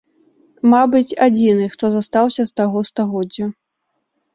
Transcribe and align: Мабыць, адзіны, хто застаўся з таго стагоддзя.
Мабыць, 0.73 1.17
адзіны, 1.27 1.69
хто 1.75 1.85
застаўся 1.99 2.43
з 2.51 2.59
таго 2.59 2.87
стагоддзя. 2.93 3.45